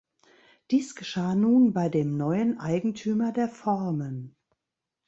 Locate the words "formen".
3.49-4.35